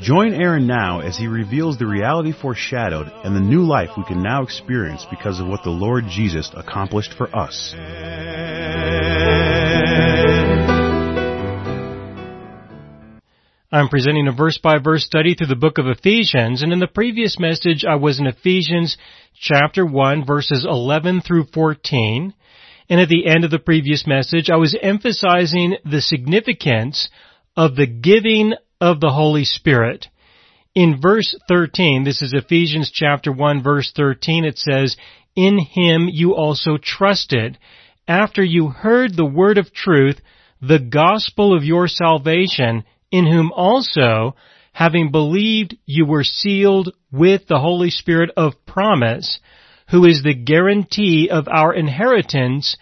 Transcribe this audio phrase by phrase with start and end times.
[0.00, 4.22] Join Aaron now as he reveals the reality foreshadowed and the new life we can
[4.22, 7.74] now experience because of what the Lord Jesus accomplished for us.
[13.72, 16.86] I'm presenting a verse by verse study through the book of Ephesians, and in the
[16.86, 18.98] previous message I was in Ephesians
[19.34, 22.34] chapter 1 verses 11 through 14,
[22.90, 27.08] and at the end of the previous message I was emphasizing the significance
[27.56, 30.08] of the giving of the Holy Spirit.
[30.74, 34.96] In verse 13, this is Ephesians chapter 1 verse 13, it says,
[35.34, 37.58] In him you also trusted,
[38.06, 40.20] after you heard the word of truth,
[40.60, 44.36] the gospel of your salvation, in whom also,
[44.72, 49.40] having believed, you were sealed with the Holy Spirit of promise,
[49.90, 52.76] who is the guarantee of our inheritance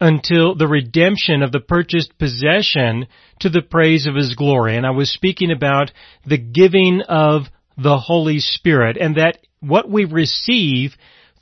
[0.00, 3.06] until the redemption of the purchased possession
[3.40, 4.76] to the praise of His glory.
[4.76, 5.90] And I was speaking about
[6.26, 7.42] the giving of
[7.76, 10.92] the Holy Spirit and that what we receive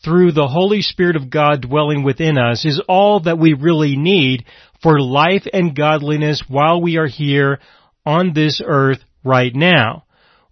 [0.05, 4.45] through the Holy Spirit of God dwelling within us is all that we really need
[4.83, 7.59] for life and godliness while we are here
[8.05, 10.05] on this earth right now.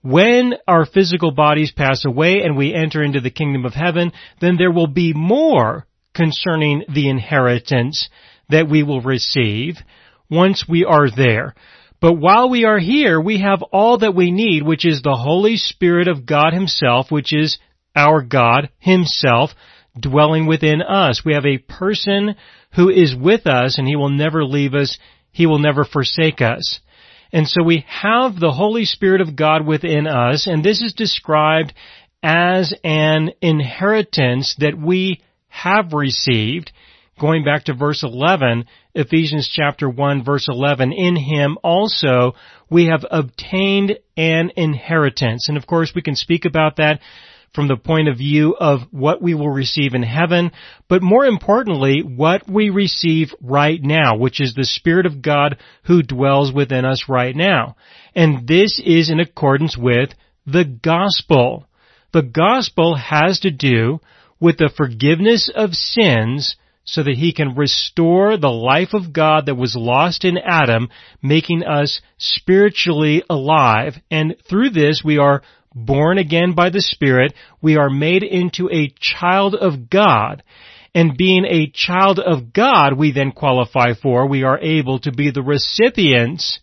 [0.02, 4.56] When our physical bodies pass away and we enter into the kingdom of heaven, then
[4.58, 8.08] there will be more concerning the inheritance
[8.48, 9.76] that we will receive
[10.30, 11.54] once we are there.
[12.00, 15.56] But while we are here, we have all that we need, which is the Holy
[15.56, 17.58] Spirit of God Himself, which is
[17.96, 19.50] our God Himself
[19.98, 21.22] dwelling within us.
[21.24, 22.34] We have a person
[22.74, 24.98] who is with us and He will never leave us.
[25.30, 26.80] He will never forsake us.
[27.32, 31.72] And so we have the Holy Spirit of God within us, and this is described
[32.22, 35.20] as an inheritance that we
[35.54, 36.72] have received.
[37.20, 42.32] Going back to verse 11, Ephesians chapter 1 verse 11, in him also
[42.68, 45.48] we have obtained an inheritance.
[45.48, 47.00] And of course we can speak about that
[47.54, 50.50] from the point of view of what we will receive in heaven,
[50.88, 56.02] but more importantly, what we receive right now, which is the Spirit of God who
[56.02, 57.76] dwells within us right now.
[58.12, 60.10] And this is in accordance with
[60.46, 61.68] the gospel.
[62.12, 64.00] The gospel has to do
[64.40, 69.54] with the forgiveness of sins so that he can restore the life of God that
[69.54, 70.88] was lost in Adam,
[71.22, 73.94] making us spiritually alive.
[74.10, 75.42] And through this we are
[75.74, 80.42] born again by the Spirit, we are made into a child of God.
[80.94, 85.30] And being a child of God, we then qualify for, we are able to be
[85.30, 86.60] the recipients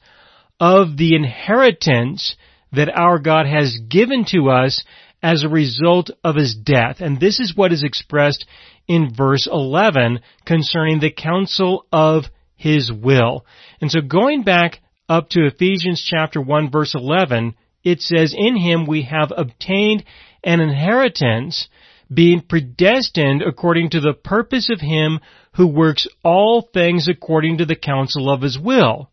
[0.59, 2.35] of the inheritance
[2.71, 4.85] that our God has given to us
[5.23, 6.97] as a result of his death.
[6.99, 8.45] And this is what is expressed
[8.87, 13.45] in verse 11 concerning the counsel of his will.
[13.79, 18.85] And so going back up to Ephesians chapter 1 verse 11, it says, In him
[18.85, 20.03] we have obtained
[20.43, 21.67] an inheritance,
[22.13, 25.19] being predestined according to the purpose of him
[25.55, 29.09] who works all things according to the counsel of his will.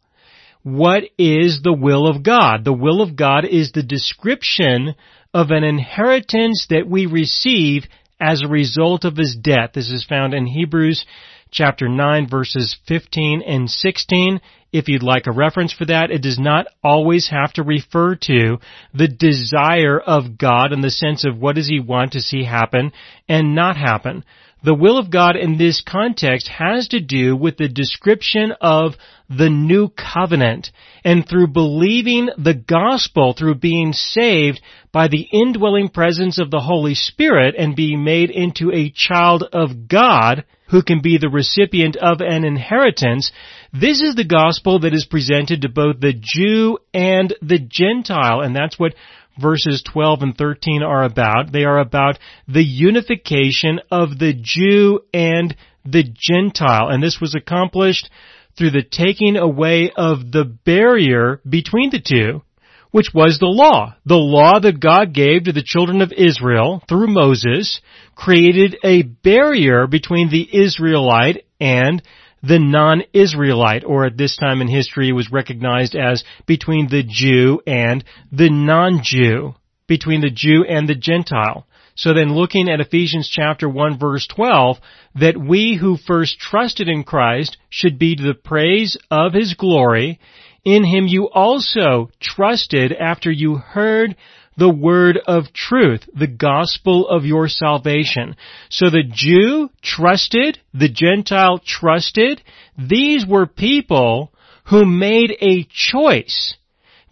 [0.62, 2.64] What is the will of God?
[2.64, 4.94] The will of God is the description
[5.38, 7.84] of an inheritance that we receive
[8.20, 9.70] as a result of his death.
[9.72, 11.06] This is found in Hebrews
[11.52, 14.40] chapter 9 verses 15 and 16.
[14.72, 18.58] If you'd like a reference for that, it does not always have to refer to
[18.92, 22.90] the desire of God in the sense of what does he want to see happen
[23.28, 24.24] and not happen.
[24.62, 28.96] The will of God in this context has to do with the description of
[29.30, 30.72] the new covenant.
[31.04, 34.60] And through believing the gospel, through being saved
[34.90, 39.86] by the indwelling presence of the Holy Spirit and being made into a child of
[39.86, 43.32] God, who can be the recipient of an inheritance,
[43.72, 48.54] this is the gospel that is presented to both the Jew and the Gentile, and
[48.54, 48.94] that's what
[49.40, 51.52] verses 12 and 13 are about.
[51.52, 58.10] They are about the unification of the Jew and the Gentile, and this was accomplished
[58.56, 62.42] through the taking away of the barrier between the two,
[62.90, 63.94] which was the law.
[64.04, 67.80] The law that God gave to the children of Israel through Moses
[68.14, 72.02] created a barrier between the Israelite and
[72.42, 78.04] the non-Israelite, or at this time in history was recognized as between the Jew and
[78.30, 79.54] the non-Jew,
[79.86, 81.66] between the Jew and the Gentile.
[81.98, 84.78] So then looking at Ephesians chapter 1 verse 12,
[85.16, 90.20] that we who first trusted in Christ should be to the praise of His glory.
[90.64, 94.14] In Him you also trusted after you heard
[94.58, 98.34] the word of truth, the gospel of your salvation.
[98.68, 102.42] So the Jew trusted, the Gentile trusted.
[102.76, 104.32] These were people
[104.64, 106.56] who made a choice.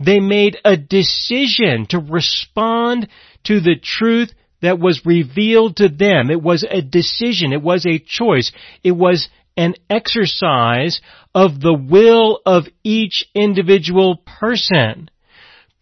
[0.05, 3.09] They made a decision to respond
[3.45, 6.31] to the truth that was revealed to them.
[6.31, 7.53] It was a decision.
[7.53, 8.51] It was a choice.
[8.83, 11.01] It was an exercise
[11.33, 15.11] of the will of each individual person.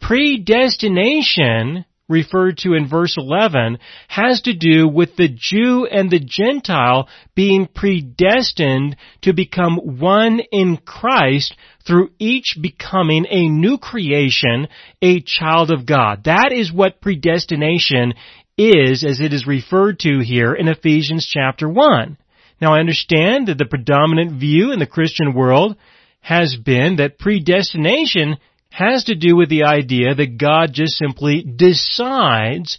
[0.06, 3.78] Predestination, referred to in verse 11,
[4.08, 10.76] has to do with the Jew and the Gentile being predestined to become one in
[10.76, 11.56] Christ
[11.86, 14.68] through each becoming a new creation,
[15.00, 16.24] a child of God.
[16.24, 18.12] That is what predestination
[18.58, 22.18] is as it is referred to here in Ephesians chapter 1.
[22.60, 25.78] Now I understand that the predominant view in the Christian world
[26.20, 28.36] has been that predestination
[28.74, 32.76] has to do with the idea that God just simply decides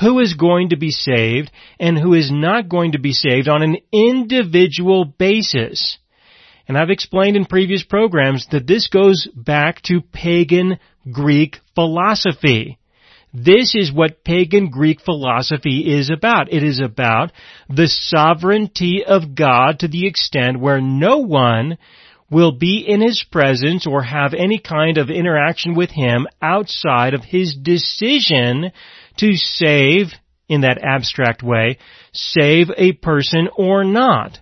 [0.00, 3.62] who is going to be saved and who is not going to be saved on
[3.62, 5.98] an individual basis.
[6.66, 10.78] And I've explained in previous programs that this goes back to pagan
[11.12, 12.78] Greek philosophy.
[13.34, 16.50] This is what pagan Greek philosophy is about.
[16.50, 17.32] It is about
[17.68, 21.76] the sovereignty of God to the extent where no one
[22.30, 27.22] will be in his presence or have any kind of interaction with him outside of
[27.22, 28.72] his decision
[29.18, 30.08] to save,
[30.48, 31.78] in that abstract way,
[32.12, 34.38] save a person or not.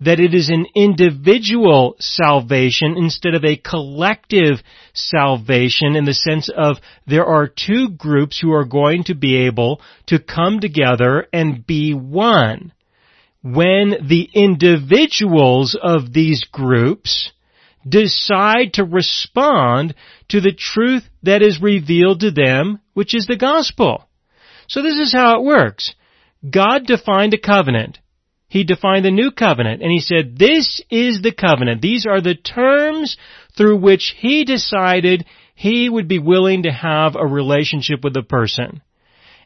[0.00, 4.62] That it is an individual salvation instead of a collective
[4.94, 9.80] salvation in the sense of there are two groups who are going to be able
[10.06, 12.72] to come together and be one
[13.42, 17.30] when the individuals of these groups
[17.88, 19.94] decide to respond
[20.28, 24.08] to the truth that is revealed to them, which is the gospel.
[24.66, 25.94] So this is how it works.
[26.48, 27.98] God defined a covenant.
[28.48, 31.82] He defined the new covenant and he said, this is the covenant.
[31.82, 33.16] These are the terms
[33.56, 38.80] through which he decided he would be willing to have a relationship with the person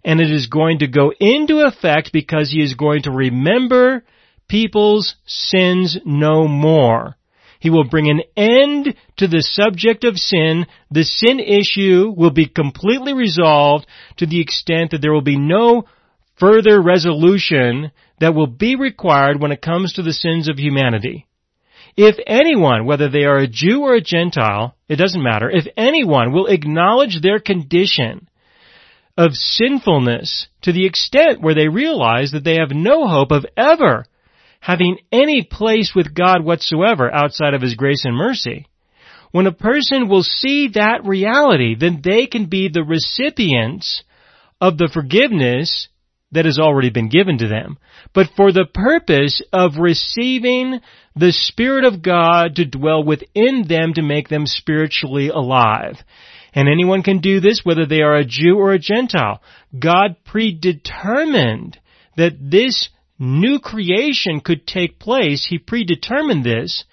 [0.04, 4.04] and it is going to go into effect because he is going to remember
[4.48, 7.16] people's sins no more.
[7.60, 10.66] He will bring an end to the subject of sin.
[10.90, 15.84] The sin issue will be completely resolved to the extent that there will be no
[16.40, 21.28] further resolution that will be required when it comes to the sins of humanity.
[21.96, 26.32] If anyone, whether they are a Jew or a Gentile, it doesn't matter, if anyone
[26.32, 28.26] will acknowledge their condition
[29.16, 34.04] of sinfulness to the extent where they realize that they have no hope of ever
[34.60, 38.66] having any place with God whatsoever outside of His grace and mercy.
[39.32, 44.04] When a person will see that reality, then they can be the recipients
[44.60, 45.88] of the forgiveness
[46.32, 47.78] that has already been given to them,
[48.14, 50.80] but for the purpose of receiving
[51.14, 55.96] the Spirit of God to dwell within them to make them spiritually alive.
[56.54, 59.40] And anyone can do this whether they are a Jew or a Gentile.
[59.78, 61.78] God predetermined
[62.16, 65.46] that this new creation could take place.
[65.48, 66.84] He predetermined this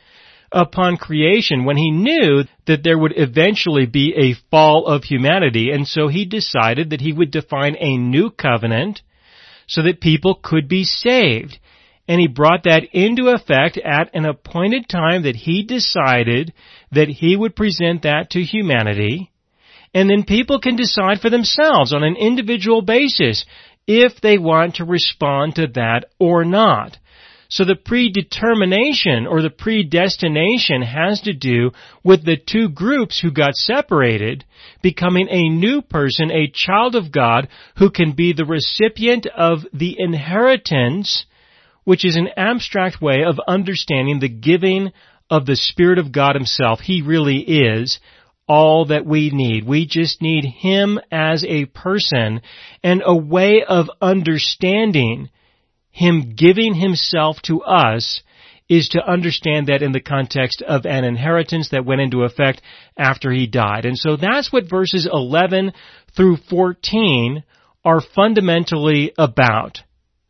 [0.52, 5.72] upon creation when he knew that there would eventually be a fall of humanity.
[5.72, 9.02] And so he decided that he would define a new covenant
[9.68, 11.60] so that people could be saved.
[12.08, 16.54] And he brought that into effect at an appointed time that he decided
[16.92, 19.32] that he would present that to humanity
[19.94, 23.46] and then people can decide for themselves on an individual basis
[23.88, 26.98] if they want to respond to that or not.
[27.52, 31.72] So the predetermination or the predestination has to do
[32.04, 34.46] with the two groups who got separated
[34.84, 39.96] becoming a new person, a child of God who can be the recipient of the
[39.98, 41.26] inheritance,
[41.86, 44.92] which is an abstract way of understanding the giving
[45.28, 46.80] of the Spirit of God Himself.
[46.80, 48.00] He really is
[48.50, 49.66] all that we need.
[49.66, 52.42] We just need Him as a person
[52.84, 55.30] and a way of understanding
[55.92, 58.24] Him giving Himself to us
[58.68, 62.62] is to understand that in the context of an inheritance that went into effect
[62.98, 63.86] after He died.
[63.86, 65.72] And so that's what verses 11
[66.16, 67.44] through 14
[67.86, 69.80] are fundamentally about.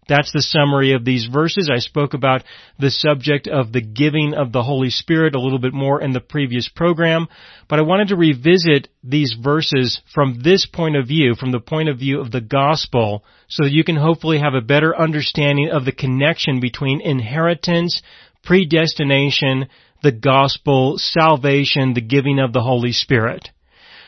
[0.09, 1.69] That's the summary of these verses.
[1.71, 2.43] I spoke about
[2.79, 6.19] the subject of the giving of the Holy Spirit a little bit more in the
[6.19, 7.27] previous program,
[7.69, 11.89] but I wanted to revisit these verses from this point of view, from the point
[11.89, 15.85] of view of the gospel, so that you can hopefully have a better understanding of
[15.85, 18.01] the connection between inheritance,
[18.43, 19.67] predestination,
[20.01, 23.49] the gospel, salvation, the giving of the Holy Spirit.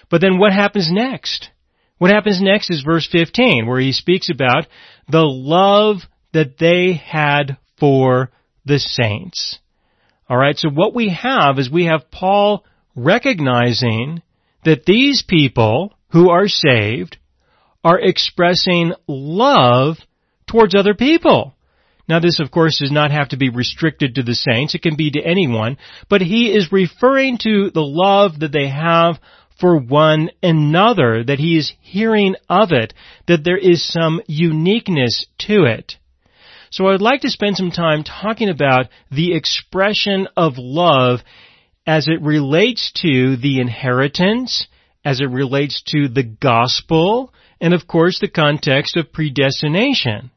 [0.10, 1.51] But then what happens next?
[2.01, 4.65] What happens next is verse 15, where he speaks about
[5.08, 5.98] the love
[6.34, 8.31] that they had for
[8.65, 9.60] the saints.
[10.27, 12.65] Alright, so what we have is we have Paul
[12.96, 14.24] recognizing
[14.65, 17.17] that these people who are saved
[17.84, 19.98] are expressing love
[20.50, 21.53] towards other people.
[22.10, 24.96] Now this of course does not have to be restricted to the saints, it can
[24.96, 25.77] be to anyone,
[26.10, 29.20] but he is referring to the love that they have
[29.61, 32.93] for one another, that he is hearing of it,
[33.27, 35.95] that there is some uniqueness to it.
[36.71, 41.19] So I would like to spend some time talking about the expression of love
[41.85, 44.67] as it relates to the inheritance,
[45.05, 50.31] as it relates to the gospel, and of course the context of predestination.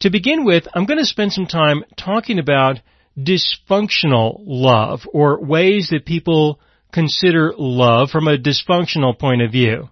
[0.00, 2.80] To begin with, I'm going to spend some time talking about
[3.16, 6.58] dysfunctional love or ways that people
[6.92, 9.88] consider love from a dysfunctional point of view.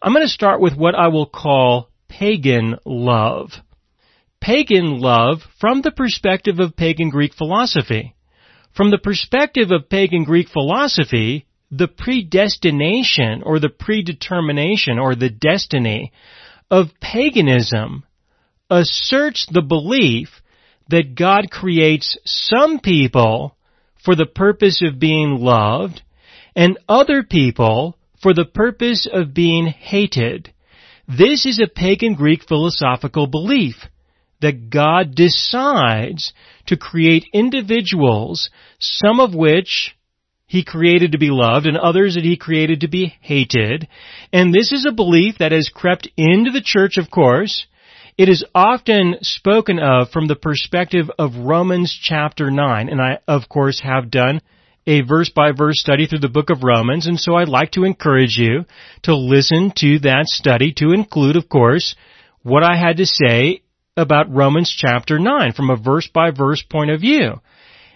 [0.00, 3.50] I'm going to start with what I will call pagan love.
[4.40, 8.14] Pagan love from the perspective of pagan Greek philosophy.
[8.74, 16.12] From the perspective of pagan Greek philosophy, the predestination or the predetermination or the destiny
[16.70, 18.04] of paganism
[18.70, 20.28] asserts the belief
[20.88, 23.56] that God creates some people
[24.04, 26.02] for the purpose of being loved
[26.54, 30.52] and other people for the purpose of being hated.
[31.08, 33.76] This is a pagan Greek philosophical belief
[34.40, 36.32] that God decides
[36.66, 39.96] to create individuals, some of which
[40.46, 43.86] he created to be loved and others that he created to be hated.
[44.32, 47.66] And this is a belief that has crept into the church, of course,
[48.18, 53.48] it is often spoken of from the perspective of Romans chapter 9, and I, of
[53.48, 54.42] course, have done
[54.86, 57.84] a verse by verse study through the book of Romans, and so I'd like to
[57.84, 58.64] encourage you
[59.02, 61.94] to listen to that study to include, of course,
[62.42, 63.62] what I had to say
[63.96, 67.40] about Romans chapter 9 from a verse by verse point of view.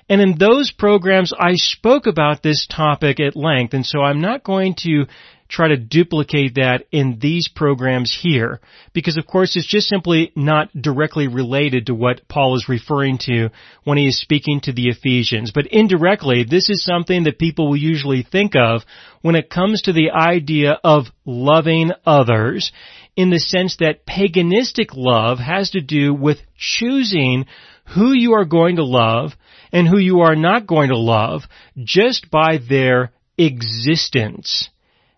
[0.09, 4.45] And in those programs, I spoke about this topic at length, and so I'm not
[4.45, 5.07] going to
[5.49, 8.61] try to duplicate that in these programs here
[8.93, 13.51] because of course it's just simply not directly related to what Paul is referring to
[13.85, 15.53] when he is speaking to the Ephesians.
[15.53, 18.83] But indirectly, this is something that people will usually think of
[19.23, 22.73] when it comes to the idea of loving others
[23.17, 27.47] in the sense that paganistic love has to do with choosing
[27.95, 29.33] who you are going to love
[29.73, 31.43] and who you are not going to love
[31.77, 34.71] just by their existence.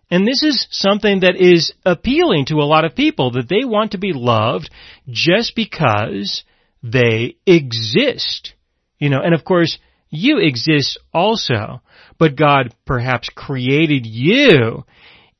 [0.09, 3.91] And this is something that is appealing to a lot of people, that they want
[3.91, 4.69] to be loved
[5.09, 6.43] just because
[6.81, 8.53] they exist.
[8.99, 9.77] You know, and of course,
[10.09, 11.81] you exist also,
[12.17, 14.85] but God perhaps created you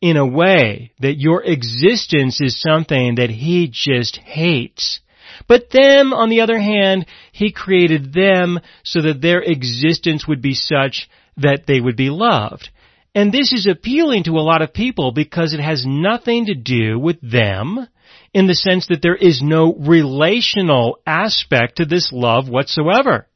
[0.01, 4.99] in a way that your existence is something that He just hates.
[5.47, 10.53] But them, on the other hand, He created them so that their existence would be
[10.53, 12.69] such that they would be loved.
[13.15, 16.99] And this is appealing to a lot of people because it has nothing to do
[16.99, 17.87] with them
[18.33, 23.27] in the sense that there is no relational aspect to this love whatsoever.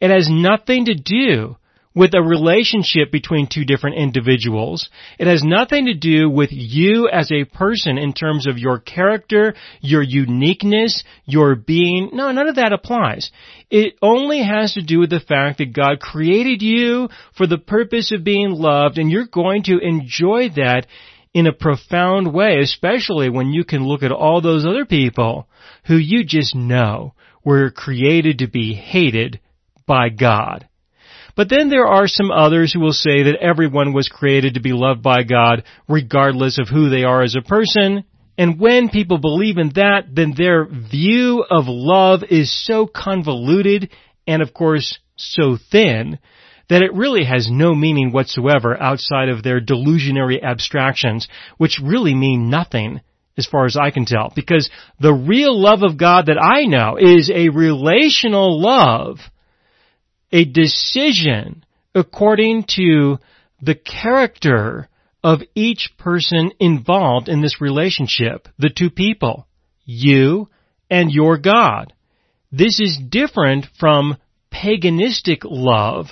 [0.00, 1.56] It has nothing to do
[2.00, 4.88] with a relationship between two different individuals.
[5.18, 9.54] It has nothing to do with you as a person in terms of your character,
[9.82, 12.08] your uniqueness, your being.
[12.14, 13.30] No, none of that applies.
[13.68, 18.12] It only has to do with the fact that God created you for the purpose
[18.12, 20.86] of being loved and you're going to enjoy that
[21.34, 25.50] in a profound way, especially when you can look at all those other people
[25.86, 27.12] who you just know
[27.44, 29.38] were created to be hated
[29.86, 30.66] by God.
[31.40, 34.74] But then there are some others who will say that everyone was created to be
[34.74, 38.04] loved by God regardless of who they are as a person.
[38.36, 43.88] And when people believe in that, then their view of love is so convoluted
[44.26, 46.18] and of course so thin
[46.68, 52.50] that it really has no meaning whatsoever outside of their delusionary abstractions, which really mean
[52.50, 53.00] nothing
[53.38, 54.30] as far as I can tell.
[54.36, 54.68] Because
[55.00, 59.20] the real love of God that I know is a relational love
[60.32, 63.18] a decision according to
[63.60, 64.88] the character
[65.22, 69.46] of each person involved in this relationship, the two people,
[69.84, 70.48] you
[70.88, 71.92] and your God.
[72.50, 74.16] This is different from
[74.52, 76.06] paganistic love,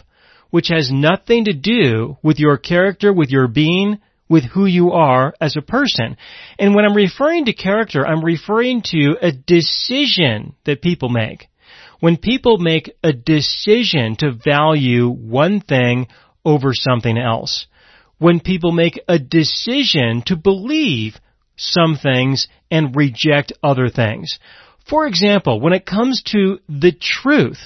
[0.51, 3.99] which has nothing to do with your character, with your being,
[4.29, 6.17] with who you are as a person.
[6.59, 11.49] And when I'm referring to character, I'm referring to a decision that people make.
[12.01, 16.07] When people make a decision to value one thing
[16.45, 17.67] over something else.
[18.19, 21.17] When people make a decision to believe
[21.57, 24.39] some things and reject other things.
[24.89, 27.59] For example, when it comes to the truth,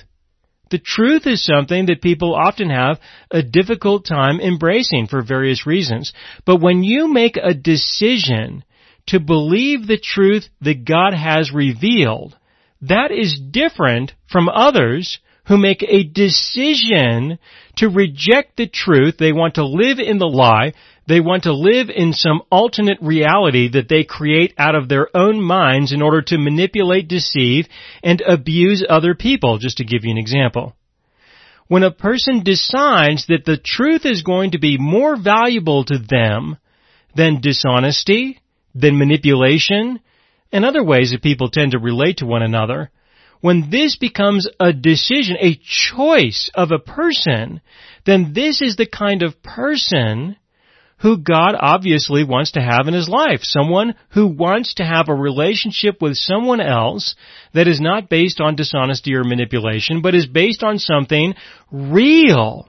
[0.70, 2.98] the truth is something that people often have
[3.30, 6.12] a difficult time embracing for various reasons.
[6.46, 8.64] But when you make a decision
[9.08, 12.36] to believe the truth that God has revealed,
[12.82, 17.38] that is different from others who make a decision
[17.76, 19.16] to reject the truth.
[19.18, 20.72] They want to live in the lie.
[21.08, 25.42] They want to live in some alternate reality that they create out of their own
[25.42, 27.66] minds in order to manipulate, deceive,
[28.02, 30.76] and abuse other people, just to give you an example.
[31.66, 36.58] When a person decides that the truth is going to be more valuable to them
[37.16, 38.40] than dishonesty,
[38.74, 40.00] than manipulation,
[40.52, 42.90] and other ways that people tend to relate to one another,
[43.40, 47.60] when this becomes a decision, a choice of a person,
[48.06, 50.36] then this is the kind of person
[50.98, 53.40] who God obviously wants to have in his life.
[53.42, 57.16] Someone who wants to have a relationship with someone else
[57.52, 61.34] that is not based on dishonesty or manipulation, but is based on something
[61.72, 62.68] real.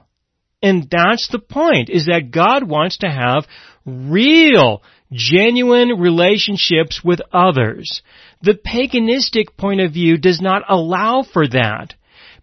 [0.60, 3.46] And that's the point, is that God wants to have
[3.86, 4.82] real,
[5.14, 8.02] genuine relationships with others.
[8.42, 11.94] The paganistic point of view does not allow for that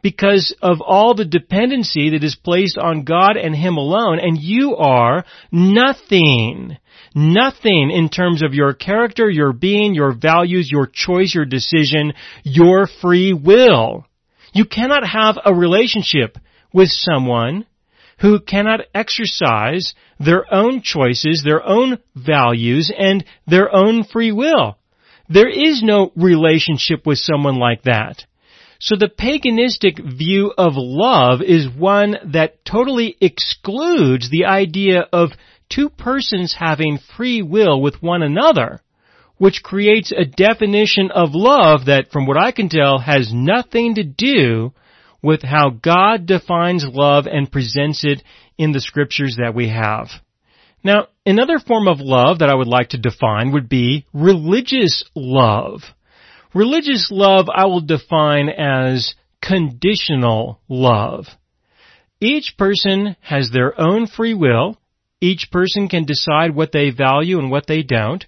[0.01, 4.75] because of all the dependency that is placed on God and Him alone, and you
[4.75, 6.77] are nothing.
[7.13, 12.13] Nothing in terms of your character, your being, your values, your choice, your decision,
[12.43, 14.05] your free will.
[14.53, 16.37] You cannot have a relationship
[16.73, 17.65] with someone
[18.21, 24.77] who cannot exercise their own choices, their own values, and their own free will.
[25.27, 28.23] There is no relationship with someone like that.
[28.79, 35.29] So the paganistic view of love is one that totally excludes the idea of
[35.69, 38.81] two persons having free will with one another,
[39.37, 44.03] which creates a definition of love that, from what I can tell, has nothing to
[44.03, 44.73] do
[45.21, 48.23] with how God defines love and presents it
[48.57, 50.07] in the scriptures that we have.
[50.83, 55.81] Now, another form of love that I would like to define would be religious love.
[56.53, 61.27] Religious love I will define as conditional love.
[62.19, 64.77] Each person has their own free will.
[65.21, 68.25] Each person can decide what they value and what they don't.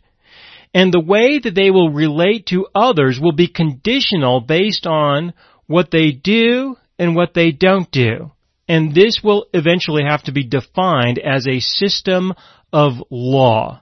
[0.74, 5.34] And the way that they will relate to others will be conditional based on
[5.68, 8.32] what they do and what they don't do.
[8.68, 12.34] And this will eventually have to be defined as a system
[12.72, 13.82] of law.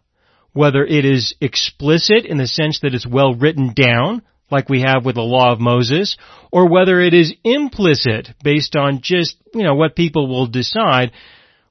[0.54, 5.06] Whether it is explicit in the sense that it's well written down, like we have
[5.06, 6.18] with the law of Moses,
[6.52, 11.12] or whether it is implicit based on just, you know, what people will decide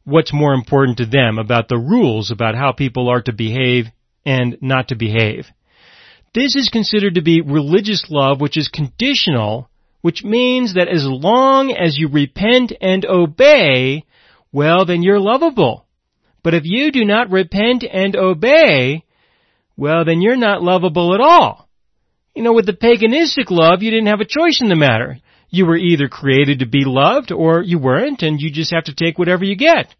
[0.04, 3.86] what's more important to them about the rules about how people are to behave
[4.24, 5.46] and not to behave.
[6.34, 9.68] This is considered to be religious love which is conditional
[10.00, 14.04] which means that as long as you repent and obey,
[14.52, 15.86] well, then you're lovable.
[16.42, 19.04] But if you do not repent and obey,
[19.76, 21.68] well, then you're not lovable at all.
[22.34, 25.18] You know, with the paganistic love, you didn't have a choice in the matter.
[25.50, 28.94] You were either created to be loved or you weren't, and you just have to
[28.94, 29.94] take whatever you get.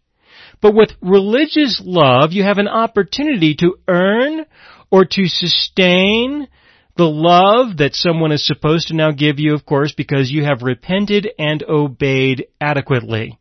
[0.61, 4.45] But with religious love, you have an opportunity to earn
[4.89, 6.47] or to sustain
[6.97, 10.61] the love that someone is supposed to now give you, of course, because you have
[10.61, 13.39] repented and obeyed adequately.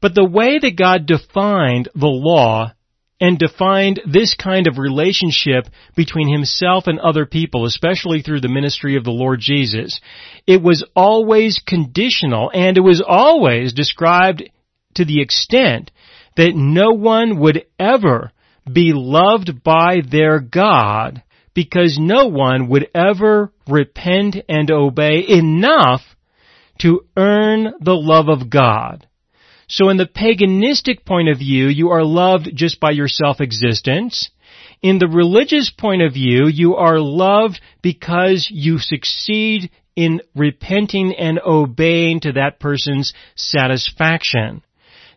[0.00, 2.72] But the way that God defined the law
[3.20, 8.96] and defined this kind of relationship between himself and other people, especially through the ministry
[8.96, 10.00] of the Lord Jesus,
[10.44, 14.42] it was always conditional and it was always described
[14.94, 15.92] to the extent
[16.36, 18.32] that no one would ever
[18.70, 21.22] be loved by their God
[21.54, 26.02] because no one would ever repent and obey enough
[26.80, 29.06] to earn the love of God.
[29.68, 34.30] So in the paganistic point of view, you are loved just by your self-existence.
[34.82, 41.38] In the religious point of view, you are loved because you succeed in repenting and
[41.38, 44.62] obeying to that person's satisfaction.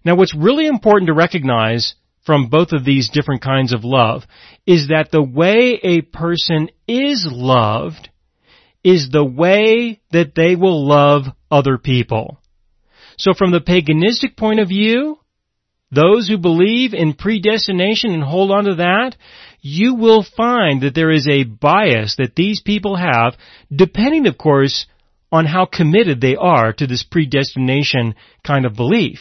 [0.04, 1.96] Now what's really important to recognize
[2.26, 4.24] from both of these different kinds of love
[4.66, 8.10] is that the way a person is loved
[8.84, 12.40] is the way that they will love other people.
[13.18, 15.18] So from the paganistic point of view,
[15.92, 19.16] those who believe in predestination and hold on to that,
[19.62, 23.36] you will find that there is a bias that these people have,
[23.74, 24.86] depending of course
[25.32, 29.20] on how committed they are to this predestination kind of belief.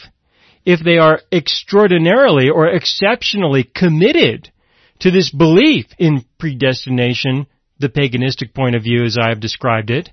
[0.65, 4.51] If they are extraordinarily or exceptionally committed
[4.99, 7.47] to this belief in predestination,
[7.79, 10.09] the paganistic point of view as I have described it,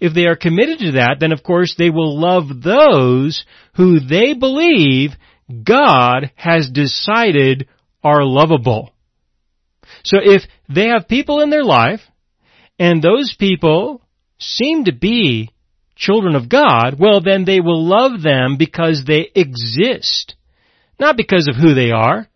[0.00, 3.44] if they are committed to that, then of course they will love those
[3.76, 5.12] who they believe
[5.64, 7.68] God has decided
[8.02, 8.92] are lovable.
[10.02, 12.00] So if they have people in their life,
[12.78, 14.02] and those people
[14.38, 15.50] seem to be
[15.96, 20.34] children of God, well then they will love them because they exist.
[21.00, 22.28] Not because of who they are,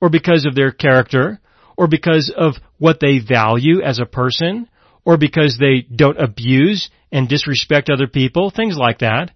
[0.00, 1.40] or because of their character,
[1.76, 4.68] or because of what they value as a person,
[5.04, 9.30] or because they don't abuse and disrespect other people, things like that.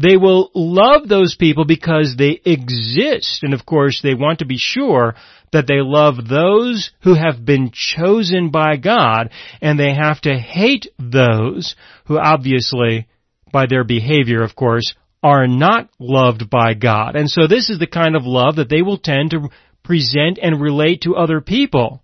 [0.00, 4.58] They will love those people because they exist, and of course they want to be
[4.58, 5.14] sure
[5.52, 9.30] that they love those who have been chosen by God,
[9.60, 11.74] and they have to hate those
[12.06, 13.08] who obviously,
[13.52, 17.16] by their behavior of course, are not loved by God.
[17.16, 19.48] And so this is the kind of love that they will tend to
[19.82, 22.02] present and relate to other people,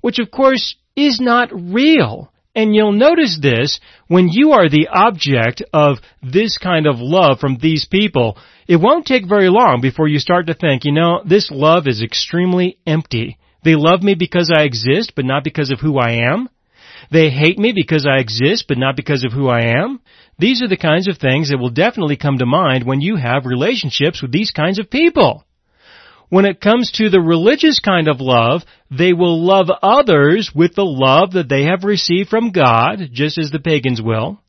[0.00, 2.31] which of course is not real.
[2.54, 7.56] And you'll notice this when you are the object of this kind of love from
[7.56, 8.36] these people.
[8.68, 12.02] It won't take very long before you start to think, you know, this love is
[12.02, 13.38] extremely empty.
[13.64, 16.48] They love me because I exist, but not because of who I am.
[17.10, 20.00] They hate me because I exist, but not because of who I am.
[20.38, 23.46] These are the kinds of things that will definitely come to mind when you have
[23.46, 25.44] relationships with these kinds of people.
[26.32, 30.82] When it comes to the religious kind of love, they will love others with the
[30.82, 34.40] love that they have received from God, just as the pagans will.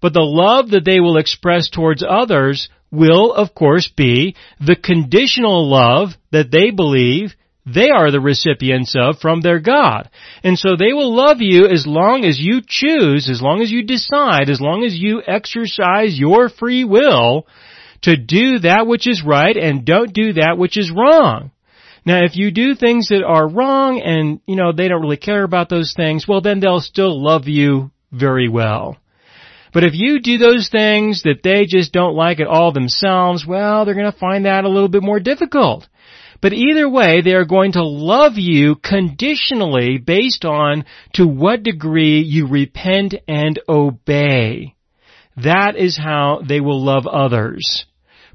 [0.00, 5.68] But the love that they will express towards others will, of course, be the conditional
[5.68, 7.34] love that they believe
[7.66, 10.08] they are the recipients of from their God.
[10.44, 13.82] And so they will love you as long as you choose, as long as you
[13.82, 17.44] decide, as long as you exercise your free will
[18.02, 21.50] to do that which is right and don't do that which is wrong.
[22.04, 25.42] Now, if you do things that are wrong and, you know, they don't really care
[25.42, 28.96] about those things, well, then they'll still love you very well.
[29.74, 33.84] But if you do those things that they just don't like at all themselves, well,
[33.84, 35.86] they're going to find that a little bit more difficult.
[36.40, 40.84] But either way, they are going to love you conditionally based on
[41.14, 44.74] to what degree you repent and obey.
[45.44, 47.86] That is how they will love others.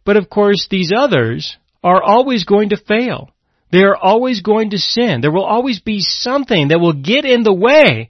[0.05, 3.29] But of course, these others are always going to fail.
[3.71, 5.21] They are always going to sin.
[5.21, 8.09] There will always be something that will get in the way.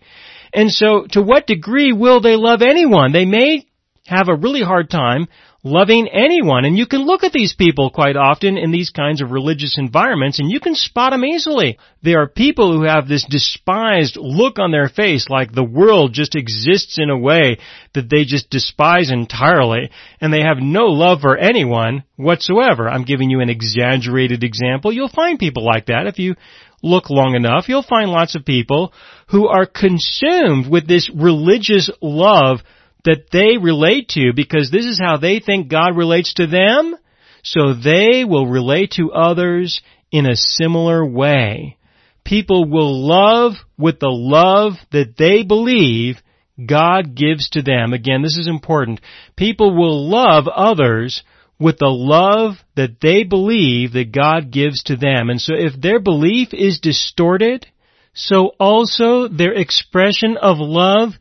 [0.54, 3.14] And so, to what degree will they love anyone?
[3.14, 3.66] They may
[4.06, 5.28] have a really hard time
[5.64, 6.66] loving anyone.
[6.66, 10.40] And you can look at these people quite often in these kinds of religious environments
[10.40, 11.78] and you can spot them easily.
[12.04, 16.36] They are people who have this despised look on their face like the world just
[16.36, 17.60] exists in a way
[17.94, 22.90] that they just despise entirely and they have no love for anyone whatsoever.
[22.90, 24.92] I'm giving you an exaggerated example.
[24.92, 26.36] You'll find people like that if you
[26.82, 27.70] look long enough.
[27.70, 28.92] You'll find lots of people
[29.30, 32.60] who are consumed with this religious love
[33.06, 36.96] that they relate to because this is how they think God relates to them.
[37.44, 41.78] So they will relate to others in a similar way.
[42.24, 46.22] People will love with the love that they believe
[46.66, 47.94] God gives to them.
[47.94, 49.02] Again, this is important.
[49.36, 51.24] People will love others
[51.60, 55.30] with the love that they believe that God gives to them.
[55.30, 57.66] And so if their belief is distorted,
[58.14, 61.14] so also their expression of love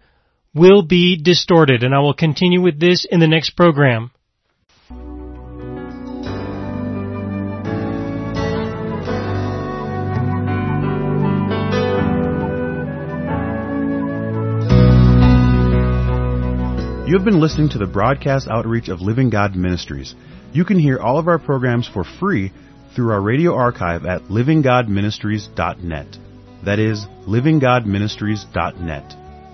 [0.54, 1.82] will be distorted.
[1.82, 4.10] And I will continue with this in the next program.
[17.12, 20.14] You have been listening to the broadcast outreach of Living God Ministries.
[20.54, 22.52] You can hear all of our programs for free
[22.96, 26.16] through our radio archive at livinggodministries.net.
[26.64, 29.21] That is, livinggodministries.net.